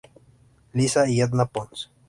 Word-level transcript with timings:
Lisa 0.73 1.07
y 1.07 1.21
Edna 1.21 1.45
Pons. 1.45 1.91